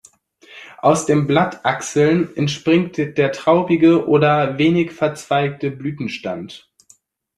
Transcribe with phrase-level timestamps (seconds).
[0.79, 6.73] Aus den Blattachseln entspringt der traubige oder wenig verzweigte Blütenstand.